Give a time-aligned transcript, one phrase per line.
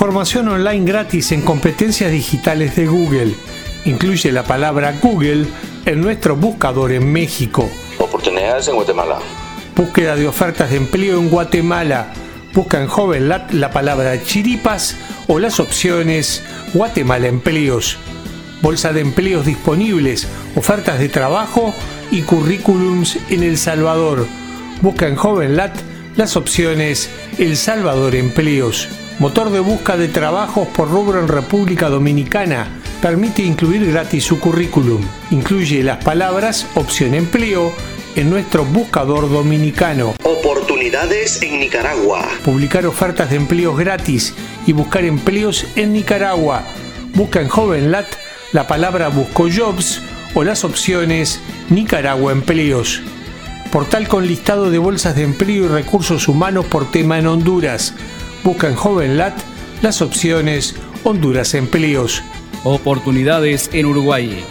[0.00, 3.34] Formación online gratis en competencias digitales de Google.
[3.84, 5.44] Incluye la palabra Google
[5.84, 7.68] en nuestro buscador en México.
[7.98, 9.18] Oportunidades en Guatemala.
[9.76, 12.14] Búsqueda de ofertas de empleo en Guatemala.
[12.54, 14.96] Busca en JovenLat la palabra chiripas
[15.28, 17.98] o las opciones Guatemala Empleos.
[18.62, 20.26] Bolsa de empleos disponibles,
[20.56, 21.74] ofertas de trabajo
[22.10, 24.26] y currículums en El Salvador.
[24.80, 25.76] Busca en JovenLat
[26.16, 28.88] las opciones El Salvador Empleos.
[29.20, 32.68] Motor de busca de trabajos por rubro en República Dominicana.
[33.02, 35.02] Permite incluir gratis su currículum.
[35.30, 37.70] Incluye las palabras opción empleo
[38.16, 40.14] en nuestro buscador dominicano.
[40.22, 42.26] Oportunidades en Nicaragua.
[42.46, 44.32] Publicar ofertas de empleos gratis
[44.66, 46.64] y buscar empleos en Nicaragua.
[47.14, 48.06] Busca en JovenLat
[48.52, 50.00] la palabra Busco Jobs
[50.32, 53.02] o las opciones Nicaragua Empleos.
[53.70, 57.92] Portal con listado de bolsas de empleo y recursos humanos por tema en Honduras.
[58.42, 59.38] Busca en JovenLat
[59.82, 60.74] las opciones
[61.04, 62.22] Honduras Empleos.
[62.64, 64.42] Oportunidades en Uruguay.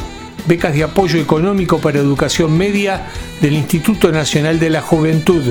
[0.46, 3.08] Becas de apoyo económico para educación media
[3.42, 5.42] del Instituto Nacional de la Juventud.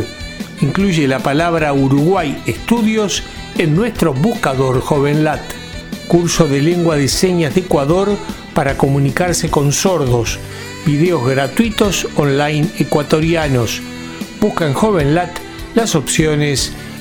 [0.61, 3.25] Incluye la palabra Uruguay Estudios
[3.58, 5.42] en nuestro buscador JovenLat.
[6.06, 8.17] Curso de lengua de señas de Ecuador
[8.55, 10.39] para comunicarse con sordos.
[10.86, 13.83] Videos gratuitos online ecuatorianos.
[14.41, 15.36] Busca en JovenLat
[15.75, 16.73] las opciones